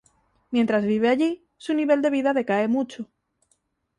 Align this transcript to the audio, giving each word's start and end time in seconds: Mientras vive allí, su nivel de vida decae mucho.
Mientras 0.49 0.83
vive 0.83 1.09
allí, 1.09 1.45
su 1.57 1.75
nivel 1.75 2.01
de 2.01 2.09
vida 2.09 2.33
decae 2.33 2.67
mucho. 2.67 3.05